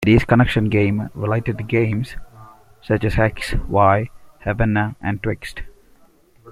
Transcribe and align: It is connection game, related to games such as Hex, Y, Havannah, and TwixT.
It 0.03 0.09
is 0.15 0.23
connection 0.25 0.69
game, 0.69 1.11
related 1.13 1.59
to 1.59 1.63
games 1.63 2.15
such 2.81 3.03
as 3.03 3.13
Hex, 3.13 3.53
Y, 3.69 4.09
Havannah, 4.39 4.95
and 4.99 5.21
TwixT. 5.21 5.61